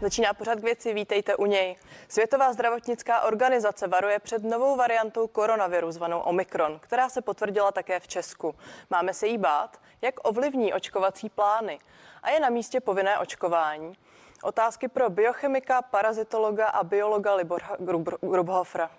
[0.00, 1.76] Začíná pořád k věci, vítejte u něj.
[2.08, 8.08] Světová zdravotnická organizace varuje před novou variantou koronaviru zvanou Omikron, která se potvrdila také v
[8.08, 8.54] Česku.
[8.90, 11.78] Máme se jí bát, jak ovlivní očkovací plány
[12.22, 13.96] a je na místě povinné očkování.
[14.42, 17.76] Otázky pro biochemika, parazitologa a biologa Libora
[18.20, 18.90] Grubhofra.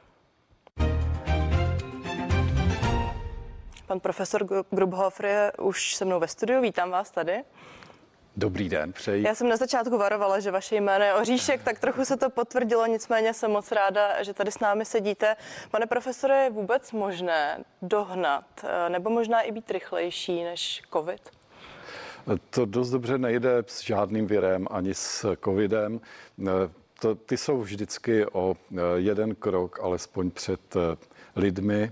[3.87, 7.43] Pan profesor Grubhofer je už se mnou ve studiu, vítám vás tady.
[8.41, 9.23] Dobrý den, přeji.
[9.23, 12.85] Já jsem na začátku varovala, že vaše jméno je Oříšek, tak trochu se to potvrdilo,
[12.85, 15.35] nicméně jsem moc ráda, že tady s námi sedíte.
[15.71, 21.29] Pane profesore, je vůbec možné dohnat eh, nebo možná i být rychlejší než COVID?
[22.49, 26.01] To dost dobře nejde s žádným virem ani s covidem.
[26.39, 26.51] Eh,
[26.99, 30.75] to, ty jsou vždycky o eh, jeden krok alespoň před
[31.35, 31.91] lidmi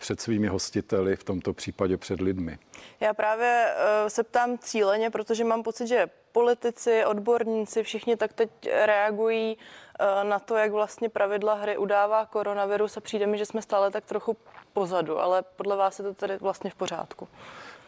[0.00, 2.58] před svými hostiteli, v tomto případě před lidmi.
[3.00, 3.66] Já právě
[4.02, 8.50] uh, se ptám cíleně, protože mám pocit, že politici, odborníci, všichni tak teď
[8.84, 13.62] reagují uh, na to, jak vlastně pravidla hry udává koronavirus a přijde mi, že jsme
[13.62, 14.36] stále tak trochu
[14.72, 17.28] pozadu, ale podle vás je to tady vlastně v pořádku.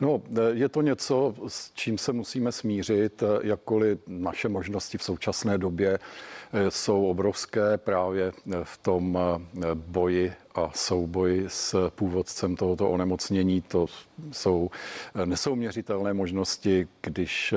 [0.01, 5.59] No, eh, je to něco, s čím se musíme smířit, jakkoliv naše možnosti v současné
[5.59, 5.99] době
[6.69, 9.19] jsou obrovské právě v tom
[9.75, 13.61] boji a souboj s původcem tohoto onemocnění.
[13.61, 13.87] To
[14.33, 14.71] jsou
[15.25, 16.89] nesouměřitelné možnosti.
[17.03, 17.55] Když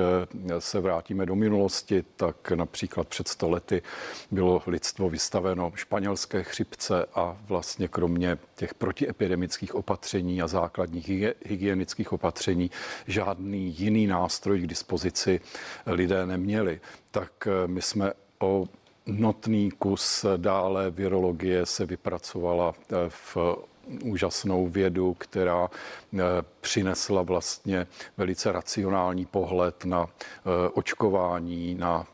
[0.58, 3.82] se vrátíme do minulosti, tak například před stolety
[4.30, 11.08] bylo lidstvo vystaveno španělské chřipce a vlastně kromě těch protiepidemických opatření a základních
[11.44, 12.70] hygienických opatření
[13.06, 15.40] žádný jiný nástroj k dispozici
[15.86, 16.80] lidé neměli.
[17.10, 18.66] Tak my jsme o
[19.06, 23.36] notný kus dále virologie se vypracovala eh, v
[24.04, 26.18] úžasnou vědu, která eh,
[26.60, 32.06] přinesla vlastně velice racionální pohled na eh, očkování, na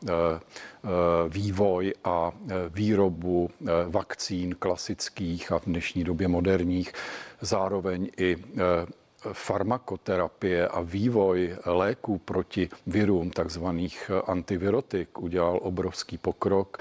[1.27, 2.31] vývoj a
[2.69, 3.49] výrobu
[3.87, 6.93] vakcín klasických a v dnešní době moderních,
[7.41, 8.37] zároveň i
[9.33, 16.77] farmakoterapie a vývoj léků proti virům, takzvaných antivirotik, udělal obrovský pokrok.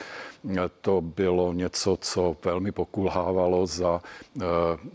[0.80, 4.42] To bylo něco, co velmi pokulhávalo za eh,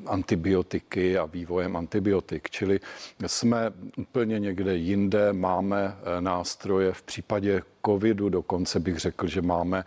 [0.06, 2.50] antibiotiky a vývojem antibiotik.
[2.50, 2.80] Čili
[3.28, 9.84] jsme úplně někde jinde, máme eh, nástroje v případě covidu, dokonce bych řekl, že máme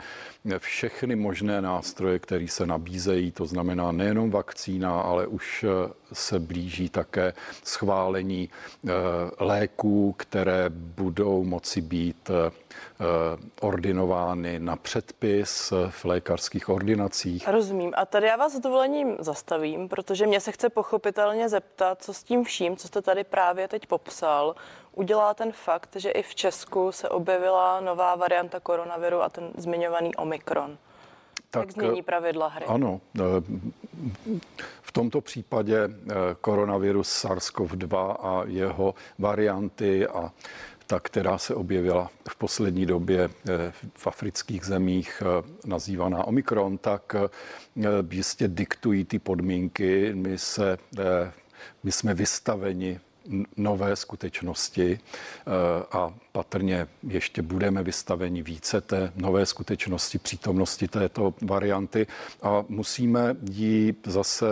[0.58, 6.88] všechny možné nástroje, které se nabízejí, to znamená nejenom vakcína, ale už eh, se blíží
[6.88, 7.32] také
[7.64, 8.48] schválení
[9.38, 12.30] léků, které budou moci být
[13.60, 17.48] ordinovány na předpis v lékařských ordinacích.
[17.48, 17.92] Rozumím.
[17.96, 22.22] A tady já vás s dovolením zastavím, protože mě se chce pochopitelně zeptat, co s
[22.22, 24.54] tím vším, co jste tady právě teď popsal,
[24.92, 30.14] udělá ten fakt, že i v Česku se objevila nová varianta koronaviru a ten zmiňovaný
[30.14, 30.78] Omikron.
[31.50, 32.66] Tak, Jak změní pravidla hry?
[32.66, 33.00] Ano.
[33.18, 33.22] Eh,
[34.82, 40.32] v tomto případě eh, koronavirus SARS-CoV-2 a jeho varianty a
[40.90, 47.14] ta, která se objevila v poslední době eh, v afrických zemích, eh, nazývaná Omikron, tak
[47.14, 47.28] eh,
[48.10, 50.14] jistě diktují ty podmínky.
[50.14, 50.78] My, se,
[51.82, 53.00] my jsme vystaveni
[53.56, 54.98] nové skutečnosti
[55.92, 62.06] a patrně ještě budeme vystaveni více té nové skutečnosti, přítomnosti této varianty
[62.42, 64.46] a musíme ji zase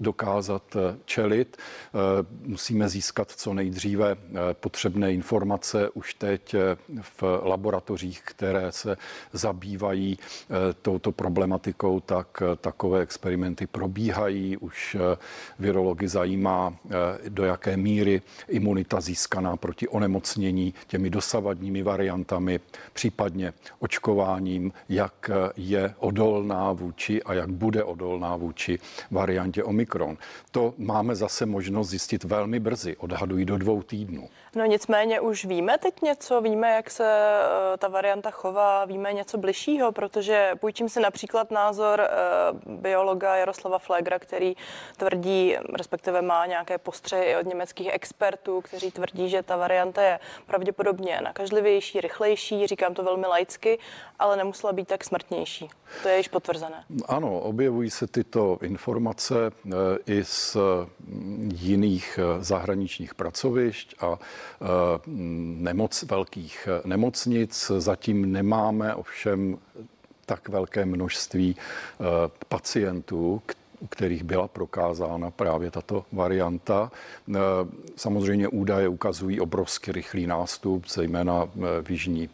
[0.00, 1.56] dokázat eh, čelit.
[1.56, 1.98] Eh,
[2.42, 6.54] musíme získat co nejdříve eh, potřebné informace už teď
[7.00, 8.96] v laboratořích, které se
[9.32, 10.18] zabývají
[10.82, 14.56] touto problematikou, tak takové experimenty probíhají.
[14.56, 14.96] Už
[15.58, 16.76] virology zajímá,
[17.28, 22.60] do jaké míry imunita získaná proti onemocnění těmi dosavadními variantami,
[22.92, 28.78] případně očkováním, jak je odolná vůči a jak bude odolná vůči
[29.10, 29.85] variantě Omikron.
[30.50, 34.28] To máme zase možnost zjistit velmi brzy, odhadují do dvou týdnů.
[34.54, 39.38] No nicméně už víme teď něco, víme, jak se uh, ta varianta chová, víme něco
[39.38, 42.00] bližšího, protože půjčím si například názor
[42.66, 44.56] uh, biologa Jaroslava Flegra, který
[44.96, 51.20] tvrdí, respektive má nějaké postřehy od německých expertů, kteří tvrdí, že ta varianta je pravděpodobně
[51.24, 53.78] nakažlivější, rychlejší, říkám to velmi laicky,
[54.18, 55.68] ale nemusela být tak smrtnější.
[56.02, 56.84] To je již potvrzené.
[57.08, 59.72] Ano, objevují se tyto informace uh,
[60.06, 60.56] i z
[61.54, 64.45] jiných zahraničních pracovišť a Eh,
[65.56, 67.72] nemoc, velkých eh, nemocnic.
[67.78, 69.58] Zatím nemáme ovšem
[70.26, 72.04] tak velké množství eh,
[72.48, 73.42] pacientů,
[73.80, 76.90] u kterých byla prokázána právě tato varianta.
[77.96, 81.48] Samozřejmě údaje ukazují obrovský rychlý nástup, zejména
[81.82, 82.28] v Jižní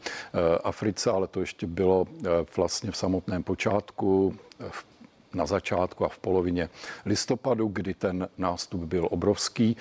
[0.64, 2.06] Africe, ale to ještě bylo
[2.56, 4.36] vlastně v samotném počátku
[5.34, 6.68] na začátku a v polovině
[7.06, 9.76] listopadu, kdy ten nástup byl obrovský,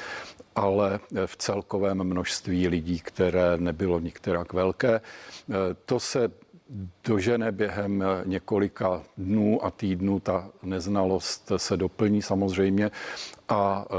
[0.56, 5.02] ale v celkovém množství lidí, které nebylo nikterak velké.
[5.86, 6.32] To se
[7.04, 10.20] dožene během několika dnů a týdnů.
[10.20, 12.92] Ta neznalost se doplní samozřejmě
[13.52, 13.96] a e,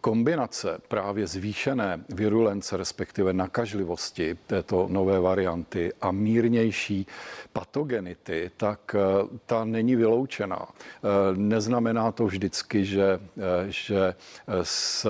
[0.00, 7.06] kombinace právě zvýšené virulence, respektive nakažlivosti této nové varianty a mírnější
[7.52, 8.98] patogenity, tak e,
[9.46, 10.68] ta není vyloučená.
[10.68, 13.20] E, neznamená to vždycky, že,
[13.68, 14.14] že
[14.62, 15.06] s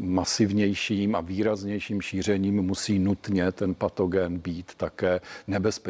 [0.00, 5.20] masivnějším a výraznějším šířením musí nutně ten patogen být také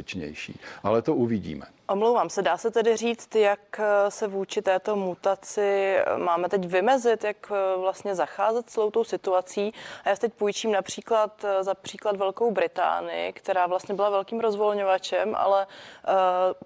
[0.00, 0.58] nebezpečnější.
[0.82, 1.66] Ale to uvidíme.
[1.90, 6.66] Omlouvám se, dá se tedy říct, jak eh, se vůči této mutaci eh, máme teď
[6.66, 9.72] vymezit, jak eh, vlastně zacházet s tou situací.
[10.04, 15.66] A já teď půjčím například za příklad Velkou Británii, která vlastně byla velkým rozvolňovačem, ale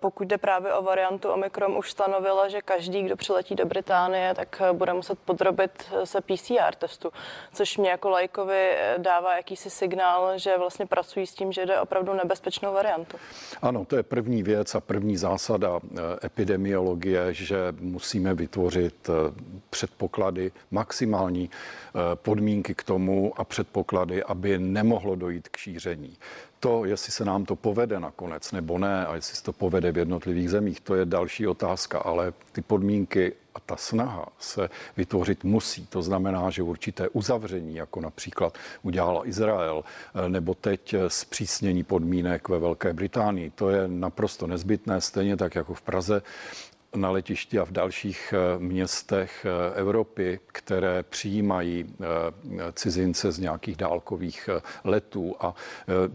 [0.00, 4.62] pokud jde právě o variantu Omikron, už stanovila, že každý, kdo přiletí do Británie, tak
[4.72, 7.12] bude muset podrobit se PCR testu,
[7.52, 12.12] což mě jako lajkovi dává jakýsi signál, že vlastně pracují s tím, že jde opravdu
[12.12, 13.16] nebezpečnou variantu.
[13.62, 19.12] Ano, to je první věc a první zásada eh, epidemiologie, že musíme vytvořit eh,
[19.70, 26.16] předpoklady, maximální eh, podmínky k tomu a předpoklady, aby nemohlo dojít k šíření.
[26.64, 29.98] To, jestli se nám to povede nakonec nebo ne, a jestli se to povede v
[29.98, 35.86] jednotlivých zemích, to je další otázka, ale ty podmínky a ta snaha se vytvořit musí.
[35.86, 39.84] To znamená, že určité uzavření, jako například udělala Izrael,
[40.28, 45.82] nebo teď zpřísnění podmínek ve Velké Británii, to je naprosto nezbytné, stejně tak jako v
[45.82, 46.22] Praze
[46.96, 52.04] na letišti a v dalších eh, městech eh, Evropy, které přijímají eh,
[52.72, 54.48] cizince z nějakých dálkových
[54.84, 55.36] letů.
[55.40, 55.54] A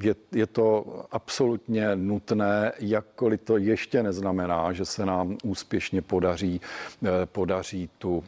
[0.03, 6.61] je, je to absolutně nutné, jakkoliv to ještě neznamená, že se nám úspěšně podaří,
[7.25, 8.23] podaří tu,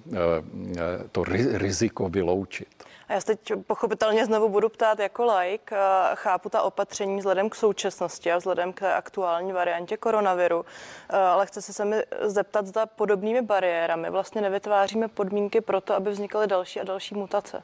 [1.11, 2.67] to riziko vyloučit.
[3.07, 5.75] A já se teď pochopitelně znovu budu ptát jako like.
[6.13, 10.65] Chápu ta opatření vzhledem k současnosti a vzhledem k aktuální variantě koronaviru,
[11.09, 16.47] ale chci se mi zeptat, zda podobnými bariérami vlastně nevytváříme podmínky pro to, aby vznikaly
[16.47, 17.63] další a další mutace.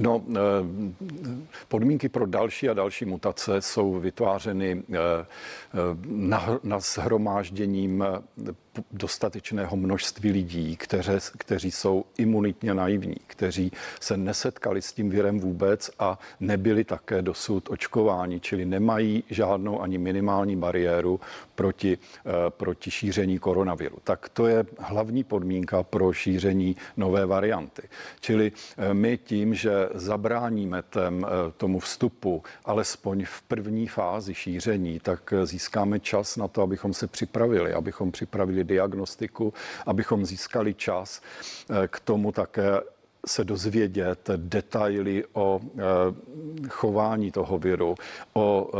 [0.00, 0.36] No, eh,
[1.68, 5.26] podmínky pro další a další mutace jsou vytvářeny eh, eh,
[6.06, 8.04] na, na shromážděním
[8.90, 15.90] dostatečného množství lidí, kteře, kteří jsou imunitně naivní, kteří se nesetkali s tím virem vůbec
[15.98, 21.20] a nebyli také dosud očkováni, čili nemají žádnou ani minimální bariéru
[21.54, 23.96] proti, eh, proti šíření koronaviru.
[24.04, 27.82] Tak to je hlavní podmínka pro šíření nové varianty.
[28.20, 35.00] Čili eh, my tím, že zabráníme tém, eh, tomu vstupu, alespoň v první fázi šíření,
[35.00, 39.54] tak získáme čas na to, abychom se připravili, abychom připravili diagnostiku,
[39.86, 42.97] abychom získali čas eh, k tomu také
[43.28, 45.80] se dozvědět detaily o eh,
[46.68, 47.94] chování toho viru,
[48.32, 48.78] o eh,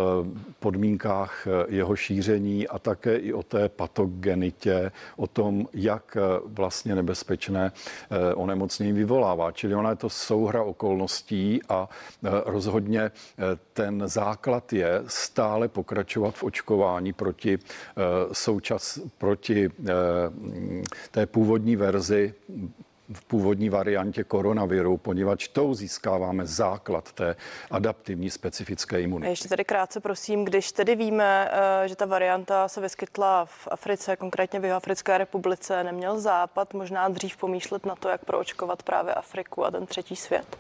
[0.59, 7.73] podmínkách jeho šíření a také i o té patogenitě, o tom, jak vlastně nebezpečné
[8.35, 9.53] onemocnění vyvolává.
[9.53, 11.89] Čili ona je to souhra okolností a
[12.45, 13.11] rozhodně
[13.73, 17.59] ten základ je stále pokračovat v očkování proti
[18.33, 19.71] součas, proti
[21.11, 22.35] té původní verzi
[23.13, 27.37] v původní variantě koronaviru, poněvadž tou získáváme základ té
[27.71, 29.27] adaptivní specifické imunity.
[29.27, 33.69] A ještě tady krátce prosím, když tedy víme, eh, že ta varianta se vyskytla v
[33.71, 39.15] Africe, konkrétně v Africké republice, neměl Západ možná dřív pomýšlet na to, jak proočkovat právě
[39.15, 40.57] Afriku a ten třetí svět?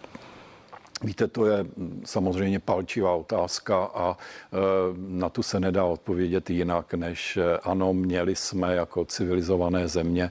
[1.02, 1.66] Víte, to je
[2.04, 4.56] samozřejmě palčivá otázka a e,
[4.96, 10.30] na tu se nedá odpovědět jinak, než e, ano, měli jsme jako civilizované země,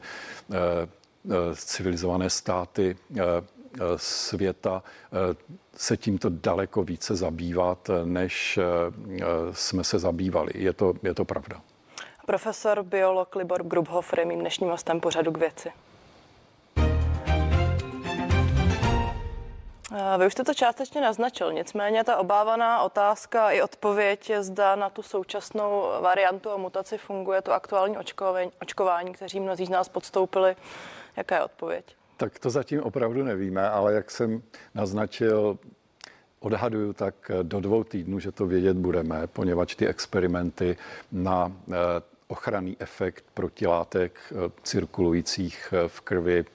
[1.54, 2.98] civilizované státy
[3.96, 4.84] světa
[5.76, 8.60] se tímto daleko více zabývat, než
[9.52, 10.52] jsme se zabývali.
[10.56, 11.62] Je to, je to pravda.
[12.26, 15.72] Profesor biolog Libor Grubhofer je mým dnešním hostem pořadu k věci.
[20.18, 24.90] Vy už jste to částečně naznačil, nicméně ta obávaná otázka i odpověď je, zda na
[24.90, 30.56] tu současnou variantu a mutaci funguje to aktuální očkování, očkování kteří mnozí z nás podstoupili.
[31.18, 31.96] Jaká je odpověď?
[32.18, 34.42] Tak to zatím opravdu nevíme, ale jak jsem
[34.76, 35.58] naznačil,
[36.40, 40.78] odhaduju tak do dvou týdnů, že to vědět budeme, poněvadž ty experimenty
[41.12, 41.76] na eh,
[42.28, 44.34] ochranný efekt protilátek
[44.64, 46.46] cirkulujících v krvi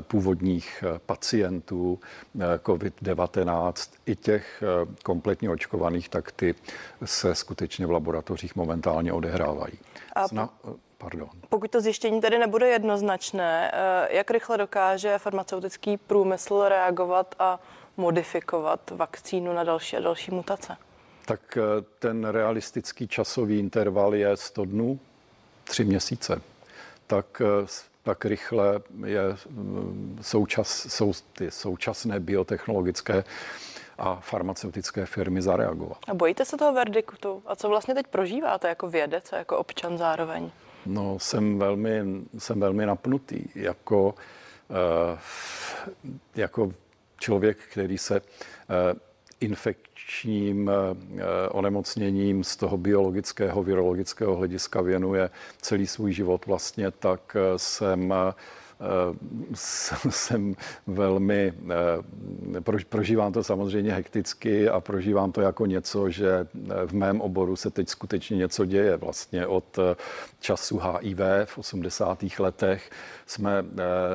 [0.00, 2.00] původních pacientů
[2.38, 4.62] COVID-19, i těch
[5.02, 6.54] kompletně očkovaných, tak ty
[7.04, 9.78] se skutečně v laboratořích momentálně odehrávají.
[10.12, 10.50] A Zna,
[10.98, 11.28] Pardon.
[11.48, 17.60] Pokud to zjištění tedy nebude jednoznačné, eh, jak rychle dokáže farmaceutický průmysl reagovat a
[17.96, 20.76] modifikovat vakcínu na další a další mutace?
[21.26, 24.98] Tak eh, ten realistický časový interval je 100 dnů,
[25.64, 26.40] 3 měsíce.
[27.06, 27.66] Tak eh,
[28.06, 33.24] tak rychle je mm, součas, jsou ty současné biotechnologické
[33.98, 35.98] a farmaceutické firmy zareagovat.
[36.08, 37.42] A bojíte se toho verdiktu?
[37.46, 40.50] A co vlastně teď prožíváte jako vědec a jako občan zároveň?
[40.86, 42.02] No, jsem velmi,
[42.38, 43.42] jsem velmi napnutý.
[43.54, 44.14] Jako,
[44.68, 45.18] uh,
[46.36, 46.72] jako
[47.20, 48.26] člověk, který se uh,
[49.40, 50.72] infekčním uh,
[51.50, 58.14] onemocněním z toho biologického, virologického hlediska věnuje celý svůj život vlastně, tak jsem
[60.10, 60.54] jsem
[60.86, 61.52] velmi,
[62.88, 66.46] prožívám to samozřejmě hekticky a prožívám to jako něco, že
[66.86, 68.96] v mém oboru se teď skutečně něco děje.
[68.96, 69.78] Vlastně od
[70.40, 72.24] času HIV v 80.
[72.38, 72.90] letech
[73.26, 73.64] jsme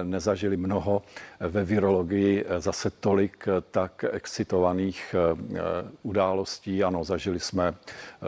[0.03, 1.01] nezažili mnoho
[1.39, 5.15] ve virologii zase tolik tak excitovaných
[6.03, 6.83] událostí.
[6.83, 7.73] Ano, zažili jsme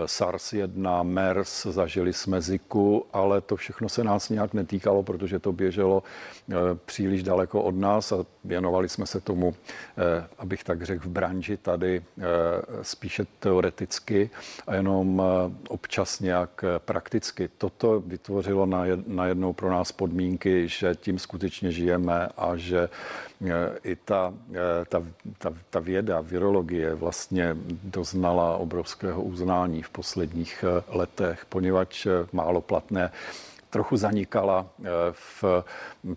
[0.06, 6.04] SARS-1, MERS, zažili jsme ZIKu, ale to všechno se nás nějak netýkalo, protože to běželo
[6.04, 6.23] Eh,
[6.86, 9.56] příliš daleko od nás a věnovali jsme se tomu,
[9.98, 12.24] eh, abych tak řekl, v branži tady eh,
[12.82, 14.30] spíše teoreticky
[14.68, 15.22] a jenom
[15.68, 17.50] občas nějak prakticky.
[17.58, 18.66] Toto vytvořilo
[19.08, 22.90] najednou pro nás podmínky, že tím skutečně žijeme a že
[23.84, 24.34] i ta,
[24.90, 25.04] ta,
[25.38, 33.12] ta, ta věda, virologie vlastně doznala obrovského uznání v posledních letech, poněvadž málo platné
[33.74, 35.44] trochu zanikala eh, v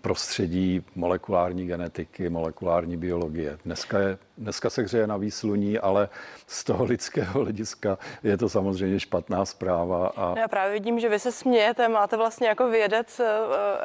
[0.01, 3.59] prostředí molekulární genetiky, molekulární biologie.
[3.65, 6.09] Dneska, je, dneska se hřeje na výsluní, ale
[6.47, 10.13] z toho lidského hlediska je to samozřejmě špatná zpráva.
[10.17, 10.29] A...
[10.29, 13.27] No já právě vidím, že vy se smějete, máte vlastně jako vědec eh,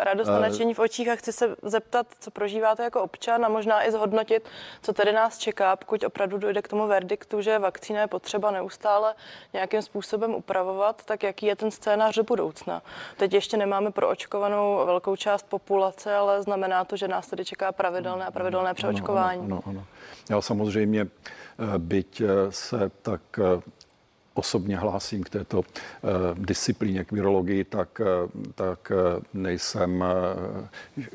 [0.03, 3.50] radost a eh, nadšení v očích a chci se zeptat, co prožíváte jako občan a
[3.50, 4.50] možná i zhodnotit,
[4.81, 9.15] co tedy nás čeká, pokud opravdu dojde k tomu verdiktu, že vakcína je potřeba neustále
[9.53, 12.81] nějakým způsobem upravovat, tak jaký je ten scénář do budoucna.
[13.17, 18.25] Teď ještě nemáme proočkovanou velkou část populace, ale znamená to, že nás tady čeká pravidelné
[18.25, 19.46] a pravidelné přeočkování.
[19.46, 19.86] Ano, ano, ano.
[20.29, 23.62] Já samozřejmě, eh, byť eh, se tak eh,
[24.33, 25.65] osobně hlásím k této uh,
[26.35, 30.03] disciplíně, k virologii, tak, uh, tak uh, nejsem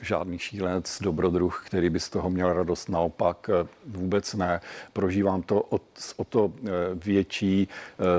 [0.00, 2.88] žádný šílenec, dobrodruh, který by z toho měl radost.
[2.88, 3.50] Naopak
[3.86, 4.60] vůbec ne.
[4.92, 5.80] Prožívám to o,
[6.16, 6.52] o to
[6.94, 7.68] větší,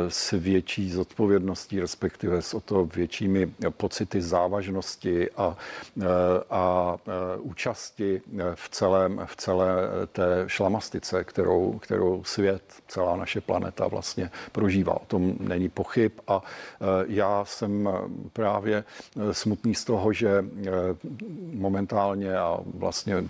[0.07, 5.57] s větší zodpovědností, respektive s o to většími pocity závažnosti a,
[6.49, 6.95] a
[7.39, 8.21] účasti
[8.55, 9.67] v, celém, v celé
[10.11, 15.01] té šlamastice, kterou, kterou svět, celá naše planeta vlastně prožívá používá.
[15.01, 17.91] O tom není pochyb a e, já jsem e,
[18.33, 20.45] právě e, smutný z toho, že
[21.53, 23.23] momentálně a vlastně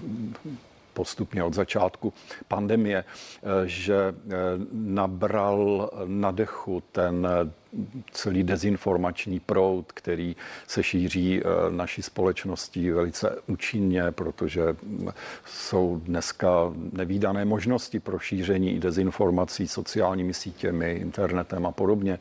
[0.97, 2.13] postupně od začátku
[2.47, 3.03] pandemie,
[3.65, 4.15] že
[4.71, 7.27] nabral na dechu ten
[8.11, 10.35] celý dezinformační proud, který
[10.67, 14.75] se šíří eh, naší společností velice účinně, protože
[15.45, 22.19] jsou dneska nevýdané možnosti pro šíření dezinformací sociálními sítěmi, internetem a podobně.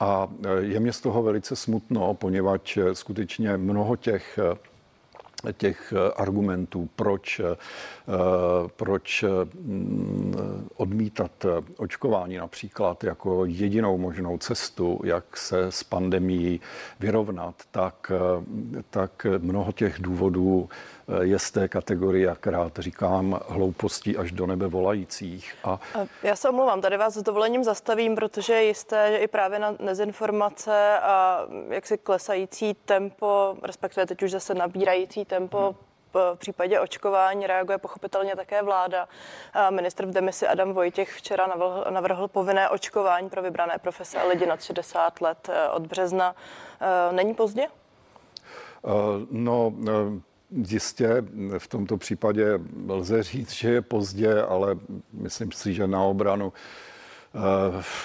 [0.00, 4.38] A eh, je mě z toho velice smutno, poněvadž eh, skutečně mnoho těch
[5.56, 7.40] těch argumentů, proč,
[8.76, 9.24] proč
[10.76, 11.46] odmítat
[11.76, 16.60] očkování například jako jedinou možnou cestu, jak se s pandemí
[17.00, 18.12] vyrovnat, tak,
[18.90, 20.68] tak mnoho těch důvodů
[21.22, 25.54] je z té kategorie, jak rád říkám, hloupostí až do nebe volajících.
[25.64, 25.80] A...
[26.22, 29.72] Já se omlouvám, tady vás s dovolením zastavím, protože je jisté, že i právě na
[29.72, 35.87] dezinformace a jaksi klesající tempo, respektive teď už zase nabírající tempo hmm
[36.34, 39.08] v případě očkování reaguje pochopitelně také vláda.
[39.70, 44.46] Ministr v demisi Adam Vojtěch včera navrhl, navrhl povinné očkování pro vybrané profese a lidi
[44.46, 46.36] nad 60 let eh, od března.
[46.80, 47.62] Eh, není pozdě?
[47.62, 48.90] Eh,
[49.30, 49.72] no,
[50.50, 51.08] Jistě
[51.58, 54.76] v tomto případě lze říct, že je pozdě, ale
[55.12, 56.52] myslím si, že na obranu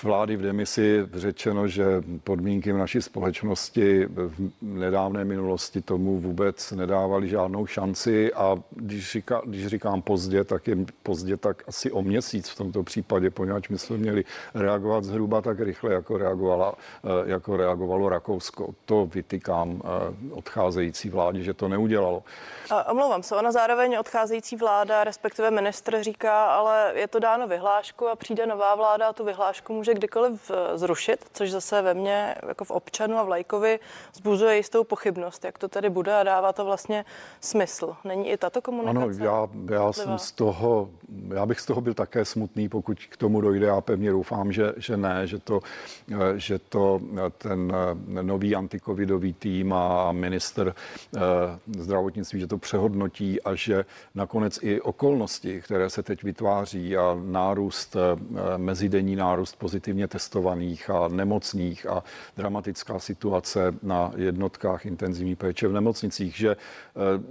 [0.04, 1.86] vlády v demisi řečeno, že
[2.24, 9.42] podmínky v naší společnosti v nedávné minulosti tomu vůbec nedávali žádnou šanci a když, říká,
[9.46, 13.78] když říkám pozdě, tak je pozdě tak asi o měsíc v tomto případě, poněvadž my
[13.78, 18.70] jsme měli reagovat zhruba tak rychle, jako, reagovala, eh, jako reagovalo Rakousko.
[18.86, 22.24] To vytykám eh, odcházející vládě, že to neudělalo.
[22.70, 28.08] A omlouvám se, ona zároveň odcházející vláda, respektive ministr říká, ale je to dáno vyhlášku
[28.08, 32.66] a přijde nová vláda tu vyhlášku může kdykoliv eh, zrušit, což zase ve mně, jako
[32.66, 33.80] v občanu a v lajkovi,
[34.14, 37.06] zbuzuje jistou pochybnost, jak to tedy bude a dává to vlastně
[37.42, 37.96] smysl.
[38.04, 39.22] Není i tato komunikace?
[39.22, 40.90] Ano, já, já jsem z toho,
[41.34, 43.68] já bych z toho byl také smutný, pokud k tomu dojde.
[43.68, 45.60] Já pevně doufám, že, že ne, že to,
[46.12, 47.74] eh, že to eh, ten
[48.22, 50.76] nový antikovidový tým a minister
[51.78, 57.96] zdravotnictví, že to přehodnotí a že nakonec i okolnosti, které se teď vytváří a nárůst,
[58.58, 62.04] mezidenní nárůst pozitivně testovaných a nemocných a
[62.38, 66.56] dramatická situace na jednotkách intenzivní péče v nemocnicích, že,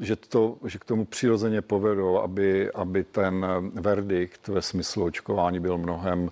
[0.00, 5.78] že, to, že k tomu přirozeně povedou, aby, aby ten verdikt ve smyslu očkování byl
[5.78, 6.30] mnohem,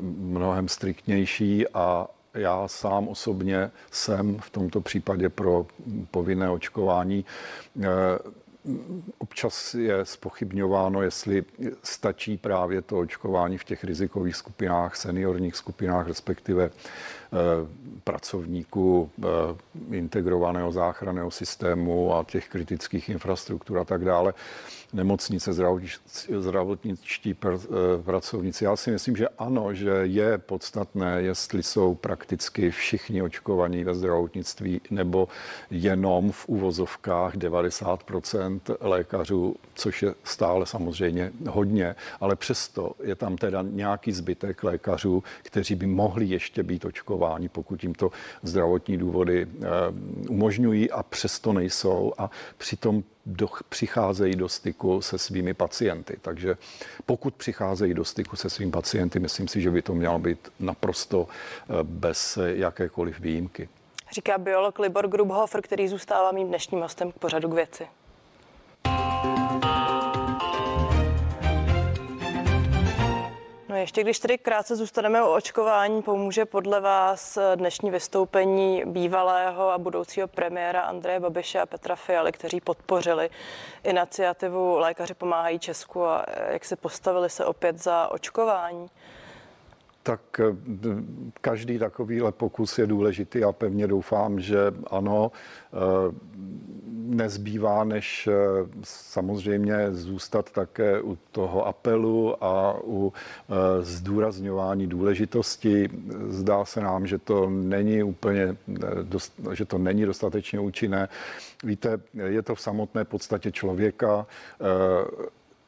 [0.00, 5.66] mnohem striktnější a, já sám osobně jsem v tomto případě pro
[6.10, 7.24] povinné očkování
[9.18, 11.44] občas je spochybňováno, jestli
[11.82, 17.36] stačí právě to očkování v těch rizikových skupinách, seniorních skupinách, respektive eh,
[18.04, 24.34] pracovníků eh, integrovaného záchranného systému a těch kritických infrastruktur a tak dále
[24.92, 25.50] nemocnice,
[26.38, 27.58] zdravotničtí eh,
[28.02, 28.64] pracovníci.
[28.64, 34.80] Já si myslím, že ano, že je podstatné, jestli jsou prakticky všichni očkovaní ve zdravotnictví
[34.90, 35.28] nebo
[35.70, 38.02] jenom v uvozovkách 90
[38.80, 45.74] lékařů, což je stále samozřejmě hodně, ale přesto je tam teda nějaký zbytek lékařů, kteří
[45.74, 48.10] by mohli ještě být očkováni, pokud jim to
[48.42, 49.66] zdravotní důvody eh,
[50.28, 56.16] umožňují a přesto nejsou a přitom do, přicházejí do styku se svými pacienty.
[56.22, 56.56] Takže
[57.06, 61.28] pokud přicházejí do styku se svými pacienty, myslím si, že by to mělo být naprosto
[61.28, 63.68] eh, bez jakékoliv výjimky.
[64.12, 67.86] Říká biolog Libor Grubhofer, který zůstává mým dnešním hostem k pořadu k věci.
[73.70, 79.78] No ještě když tedy krátce zůstaneme u očkování, pomůže podle vás dnešní vystoupení bývalého a
[79.78, 83.30] budoucího premiéra Andreje Babiše a Petra Fialy, kteří podpořili
[83.84, 88.88] iniciativu Lékaři pomáhají Česku a jak se postavili se opět za očkování?
[90.02, 90.54] Tak eh,
[91.40, 94.58] každý takovýhle pokus je důležitý a pevně doufám, že
[94.90, 95.32] ano,
[95.72, 95.76] eh,
[96.90, 98.32] nezbývá, než eh,
[98.82, 103.12] samozřejmě zůstat také u toho apelu a u
[103.80, 105.88] zdůrazňování důležitosti.
[106.28, 108.56] Zdá se nám, že to není úplně,
[109.52, 111.08] že to není dostatečně účinné.
[111.64, 114.26] Víte, je to v samotné podstatě člověka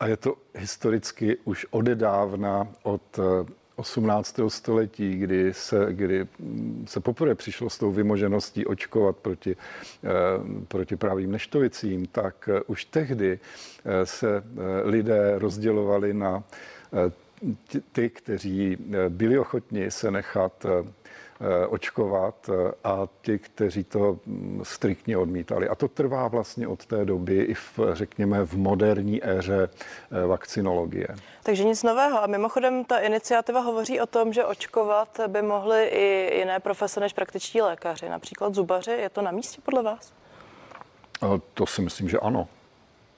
[0.00, 3.20] a je to historicky už odedávna od
[3.82, 4.40] 18.
[4.48, 6.26] století, kdy se, kdy
[6.86, 9.56] se poprvé přišlo s tou vymožeností očkovat proti,
[10.04, 10.08] eh,
[10.68, 13.38] proti právým neštovicím, tak eh, už tehdy
[13.84, 14.42] eh, se
[14.84, 16.44] lidé rozdělovali na
[17.92, 18.76] ty, kteří
[19.08, 20.66] byli ochotni se nechat
[21.68, 25.68] očkovat eh, a ti, kteří to mm, striktně odmítali.
[25.68, 31.08] A to trvá vlastně od té doby i v, řekněme, v moderní éře eh, vakcinologie.
[31.42, 32.22] Takže nic nového.
[32.22, 37.12] A mimochodem ta iniciativa hovoří o tom, že očkovat by mohly i jiné profese než
[37.12, 38.90] praktičtí lékaři, například zubaři.
[38.90, 40.12] Je to na místě podle vás?
[41.54, 42.48] To si myslím, že ano.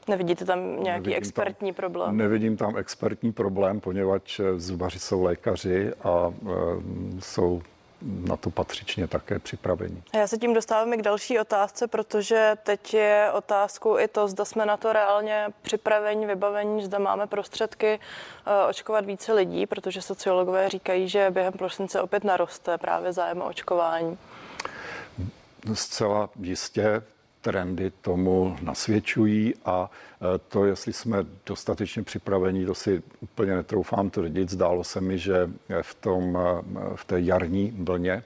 [0.09, 2.17] Nevidíte tam nějaký nevidím expertní tam, problém?
[2.17, 7.63] Nevidím tam expertní problém, poněvadž zubaři jsou lékaři a e, jsou
[8.05, 10.03] na to patřičně také připraveni.
[10.15, 14.45] Já se tím dostávám i k další otázce, protože teď je otázkou i to, zda
[14.45, 20.69] jsme na to reálně připraveni, vybavení, zda máme prostředky uh, očkovat více lidí, protože sociologové
[20.69, 24.19] říkají, že během prosince opět naroste právě zájem o očkování.
[25.75, 27.03] Zcela jistě
[27.45, 34.51] trendy tomu nasvědčují a e, to, jestli jsme dostatečně připraveni, to si úplně netroufám tvrdit.
[34.51, 35.51] Zdálo se mi, že
[35.83, 38.23] v, tom, e, v té jarní vlně e,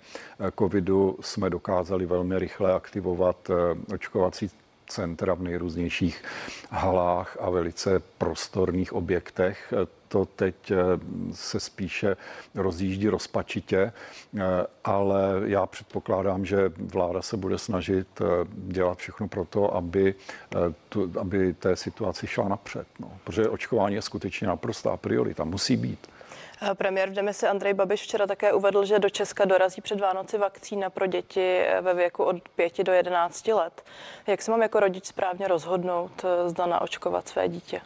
[0.58, 3.50] covidu jsme dokázali velmi rychle aktivovat
[3.94, 4.50] očkovací
[4.88, 6.22] centra v nejrůznějších
[6.70, 9.74] halách a velice prostorných objektech
[10.08, 10.76] to teď eh,
[11.32, 12.16] se spíše
[12.54, 14.42] rozjíždí rozpačitě, eh,
[14.84, 20.14] ale já předpokládám, že vláda se bude snažit eh, dělat všechno pro to, aby,
[20.88, 22.86] tu, aby té situaci šla napřed.
[22.98, 23.12] No.
[23.24, 26.08] Protože očkování je skutečně naprostá priorita, musí být.
[26.74, 30.90] Premiér v demisi Andrej Babiš včera také uvedl, že do Česka dorazí před Vánoci vakcína
[30.90, 33.84] pro děti ve věku od 5 do 11 let.
[34.26, 37.80] Jak se mám jako rodič správně rozhodnout, zda naočkovat své dítě?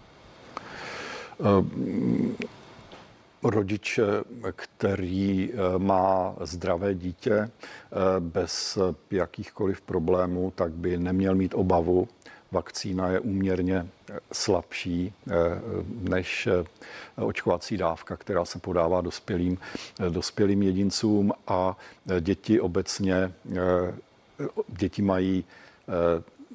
[3.42, 4.00] Rodič,
[4.56, 7.50] který má zdravé dítě
[8.18, 8.78] bez
[9.10, 12.08] jakýchkoliv problémů, tak by neměl mít obavu
[12.52, 15.32] vakcína je úměrně eh, slabší eh,
[16.08, 16.64] než eh,
[17.22, 19.58] očkovací dávka, která se podává dospělým,
[20.08, 21.32] dospělým jedincům.
[21.46, 21.76] A
[22.20, 23.32] děti obecně,
[24.68, 25.44] děti mají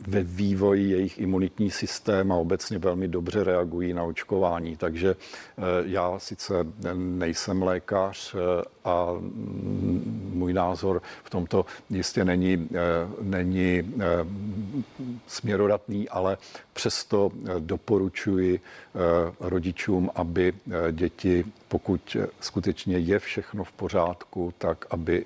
[0.07, 4.75] ve vývoji jejich imunitní systém a obecně velmi dobře reagují na očkování.
[4.77, 6.53] Takže eh, já sice
[6.93, 9.07] nejsem lékař eh, a
[10.33, 12.77] můj názor v tomto jistě není, eh,
[13.21, 13.95] není
[15.27, 16.38] směrodatný, ale
[16.73, 18.60] přesto doporučuji
[19.39, 20.53] rodičům, aby
[20.91, 25.25] děti, pokud skutečně je všechno v pořádku, tak aby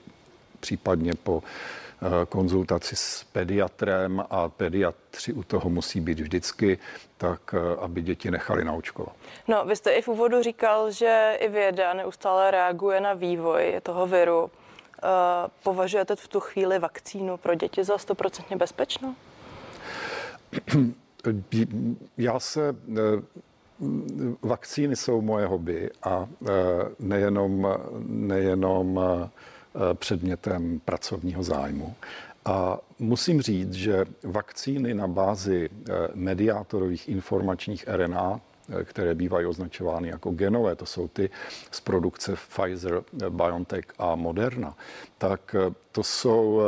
[0.61, 1.43] případně po
[2.03, 6.79] Eh, konzultaci s pediatrem a pediatři u toho musí být vždycky,
[7.17, 9.15] tak eh, aby děti nechali naočkovat.
[9.47, 14.07] No, vy jste i v úvodu říkal, že i věda neustále reaguje na vývoj toho
[14.07, 14.51] viru.
[14.51, 15.07] Eh,
[15.63, 19.15] považujete v tu chvíli vakcínu pro děti za stoprocentně bezpečnou?
[22.17, 22.75] Já se
[24.41, 26.27] vakcíny jsou moje hobby a
[26.99, 27.67] nejenom,
[28.07, 28.99] nejenom
[29.93, 31.95] předmětem pracovního zájmu.
[32.45, 38.41] A musím říct, že vakcíny na bázi eh, mediátorových informačních RNA
[38.79, 41.29] Eh, které bývají označovány jako genové, to jsou ty
[41.71, 44.77] z produkce Pfizer, eh, BioNTech a Moderna,
[45.17, 46.61] tak eh, to jsou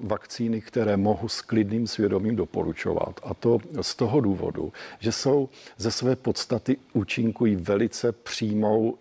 [0.00, 3.20] vakcíny, které mohu s klidným svědomím doporučovat.
[3.22, 8.94] A to z toho důvodu, že jsou ze své podstaty účinkují velice přímou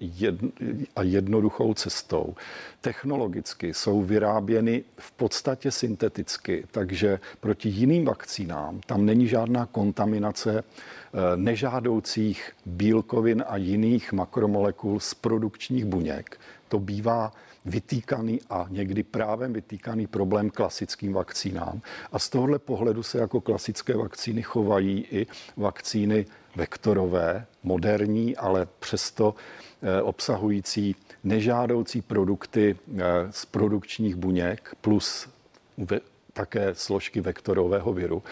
[0.96, 2.36] a jednoduchou cestou.
[2.82, 10.64] Technologicky jsou vyráběny v podstatě synteticky, takže proti jiným vakcínám tam není žádná kontaminace
[11.36, 16.40] nežádoucích bílkovin a jiných makromolekul z produkčních buněk.
[16.68, 17.32] To bývá
[17.66, 21.82] vytýkaný a někdy právem vytýkaný problém klasickým vakcínám.
[22.12, 26.26] A z tohohle pohledu se jako klasické vakcíny chovají i vakcíny
[26.56, 29.36] vektorové, moderní, ale přesto
[29.82, 35.30] eh, obsahující nežádoucí produkty eh, z produkčních buněk plus
[36.34, 38.24] také složky vektorového viru.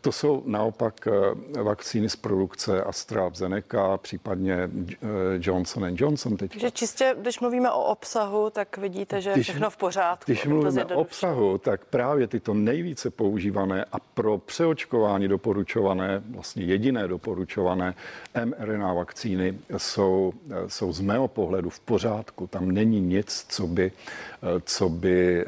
[0.00, 1.08] To jsou naopak
[1.56, 4.96] eh, vakcíny z produkce AstraZeneca, případně eh,
[5.38, 6.36] Johnson Johnson.
[6.36, 6.50] Teď.
[6.50, 10.24] Takže čistě, když mluvíme o obsahu, tak vidíte, že je všechno v pořádku.
[10.26, 17.08] Když mluvíme o obsahu, tak právě tyto nejvíce používané a pro přeočkování doporučované, vlastně jediné
[17.08, 17.94] doporučované
[18.44, 22.46] mRNA vakcíny jsou, eh, jsou z mého pohledu v pořádku.
[22.46, 23.92] Tam není nic, co by,
[24.64, 25.44] co by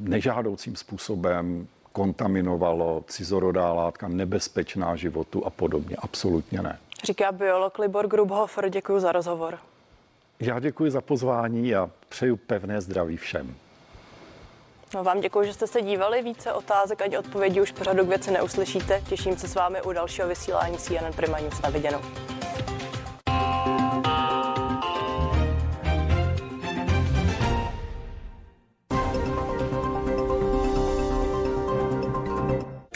[0.00, 5.96] nežádoucím způsobem kontaminovalo cizorodá látka nebezpečná životu a podobně.
[5.98, 6.78] Absolutně ne.
[7.04, 8.68] Říká biolog Libor Grubhofer.
[8.68, 9.58] Děkuji za rozhovor.
[10.40, 13.54] Já děkuji za pozvání a přeju pevné zdraví všem.
[14.94, 16.22] No vám děkuji, že jste se dívali.
[16.22, 19.02] Více otázek ani odpovědí už pořadu k věci neuslyšíte.
[19.08, 21.62] Těším se s vámi u dalšího vysílání CNN Prima News.
[21.62, 22.00] Na viděnou.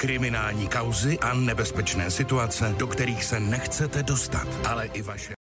[0.05, 5.33] Kriminální kauzy a nebezpečné situace, do kterých se nechcete dostat, ale i vaše